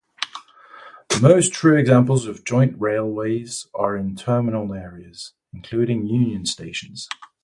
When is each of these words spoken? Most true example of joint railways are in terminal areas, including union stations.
Most 1.21 1.53
true 1.53 1.77
example 1.77 2.27
of 2.27 2.43
joint 2.43 2.73
railways 2.79 3.67
are 3.75 3.95
in 3.95 4.15
terminal 4.15 4.73
areas, 4.73 5.33
including 5.53 6.07
union 6.07 6.47
stations. 6.47 7.07